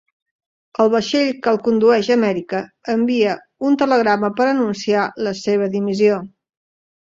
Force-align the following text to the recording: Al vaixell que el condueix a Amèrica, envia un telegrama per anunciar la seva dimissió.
Al 0.83 0.87
vaixell 0.93 1.27
que 1.43 1.51
el 1.51 1.59
condueix 1.67 2.09
a 2.11 2.15
Amèrica, 2.15 2.61
envia 2.93 3.35
un 3.69 3.77
telegrama 3.83 4.33
per 4.41 4.49
anunciar 4.53 5.05
la 5.29 5.35
seva 5.43 5.69
dimissió. 5.77 6.19